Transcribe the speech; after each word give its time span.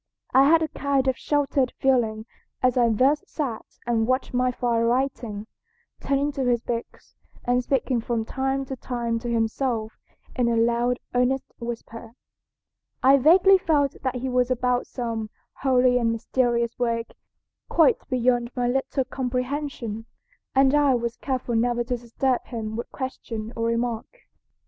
I 0.33 0.49
had 0.49 0.63
a 0.63 0.67
kind 0.69 1.07
of 1.07 1.15
sheltered 1.15 1.71
feeling 1.77 2.25
as 2.63 2.75
I 2.75 2.89
thus 2.89 3.23
sat 3.27 3.63
and 3.85 4.07
watched 4.07 4.33
my 4.33 4.51
father 4.51 4.87
writing, 4.87 5.45
turning 5.99 6.31
to 6.31 6.43
his 6.43 6.59
books, 6.63 7.13
and 7.45 7.63
speaking 7.63 8.01
from 8.01 8.25
time 8.25 8.65
to 8.65 8.75
time 8.75 9.19
to 9.19 9.29
himself 9.31 9.99
in 10.35 10.49
a 10.49 10.55
loud, 10.55 10.97
earnest 11.13 11.53
whisper. 11.59 12.13
I 13.03 13.17
vaguely 13.17 13.59
felt 13.59 13.95
that 14.01 14.15
he 14.15 14.27
was 14.27 14.49
about 14.49 14.87
some 14.87 15.29
holy 15.61 15.99
and 15.99 16.11
mysterious 16.11 16.79
work 16.79 17.11
quite 17.69 17.99
beyond 18.09 18.49
my 18.55 18.67
little 18.67 19.05
comprehension, 19.05 20.07
and 20.55 20.73
I 20.73 20.95
was 20.95 21.15
careful 21.15 21.53
never 21.53 21.83
to 21.83 21.95
disturb 21.97 22.43
him 22.45 22.75
by 22.75 22.83
question 22.91 23.53
or 23.55 23.65
remark. 23.67 24.07